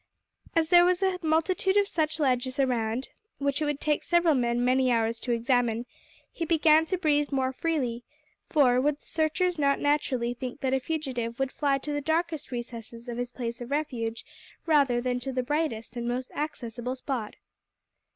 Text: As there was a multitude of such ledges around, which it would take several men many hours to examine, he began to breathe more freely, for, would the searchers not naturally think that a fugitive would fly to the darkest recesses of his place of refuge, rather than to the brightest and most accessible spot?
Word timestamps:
As 0.55 0.69
there 0.69 0.83
was 0.83 1.03
a 1.03 1.19
multitude 1.21 1.77
of 1.77 1.87
such 1.87 2.19
ledges 2.19 2.57
around, 2.59 3.09
which 3.37 3.61
it 3.61 3.65
would 3.65 3.79
take 3.79 4.01
several 4.01 4.33
men 4.33 4.65
many 4.65 4.91
hours 4.91 5.19
to 5.19 5.31
examine, 5.31 5.85
he 6.31 6.43
began 6.43 6.87
to 6.87 6.97
breathe 6.97 7.31
more 7.31 7.53
freely, 7.53 8.03
for, 8.49 8.81
would 8.81 8.99
the 8.99 9.05
searchers 9.05 9.59
not 9.59 9.79
naturally 9.79 10.33
think 10.33 10.61
that 10.61 10.73
a 10.73 10.79
fugitive 10.79 11.37
would 11.37 11.51
fly 11.51 11.77
to 11.77 11.91
the 11.93 12.01
darkest 12.01 12.49
recesses 12.49 13.07
of 13.07 13.19
his 13.19 13.29
place 13.29 13.61
of 13.61 13.69
refuge, 13.69 14.25
rather 14.65 15.01
than 15.01 15.19
to 15.19 15.31
the 15.31 15.43
brightest 15.43 15.95
and 15.95 16.07
most 16.07 16.31
accessible 16.31 16.95
spot? 16.95 17.35